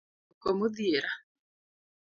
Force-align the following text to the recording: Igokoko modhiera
Igokoko 0.31 0.49
modhiera 0.59 1.11